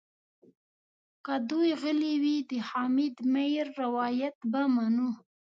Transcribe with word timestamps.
که 1.25 1.33
دوی 1.49 1.69
غلي 1.81 2.13
وي 2.23 2.37
د 2.49 2.51
حامد 2.69 3.15
میر 3.33 3.65
روایت 3.83 4.35
به 4.51 4.61
منو. 4.73 5.09